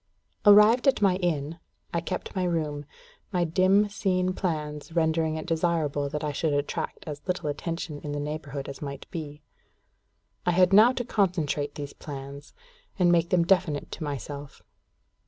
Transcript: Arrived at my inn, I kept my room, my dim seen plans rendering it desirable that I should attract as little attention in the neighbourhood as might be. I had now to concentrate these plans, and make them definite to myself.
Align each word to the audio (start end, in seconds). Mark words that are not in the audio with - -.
Arrived 0.47 0.87
at 0.87 0.99
my 0.99 1.17
inn, 1.17 1.59
I 1.93 2.01
kept 2.01 2.35
my 2.35 2.43
room, 2.43 2.85
my 3.31 3.43
dim 3.43 3.87
seen 3.87 4.33
plans 4.33 4.91
rendering 4.91 5.35
it 5.35 5.45
desirable 5.45 6.09
that 6.09 6.23
I 6.23 6.31
should 6.31 6.53
attract 6.53 7.03
as 7.05 7.21
little 7.27 7.47
attention 7.49 7.99
in 7.99 8.11
the 8.11 8.19
neighbourhood 8.19 8.67
as 8.67 8.81
might 8.81 9.05
be. 9.11 9.43
I 10.43 10.53
had 10.53 10.73
now 10.73 10.91
to 10.93 11.05
concentrate 11.05 11.75
these 11.75 11.93
plans, 11.93 12.55
and 12.97 13.11
make 13.11 13.29
them 13.29 13.45
definite 13.45 13.91
to 13.91 14.03
myself. 14.03 14.63